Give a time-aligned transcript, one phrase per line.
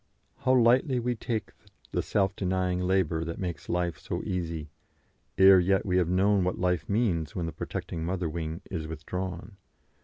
[0.39, 1.51] how lightly we take
[1.91, 4.71] the self denying labour that makes life so easy,
[5.37, 9.57] ere yet we have known what life means when the protecting motherwing is withdrawn.